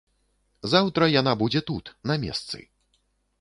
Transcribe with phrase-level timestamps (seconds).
[0.71, 2.65] Заўтра яна будзе тут, на месцы.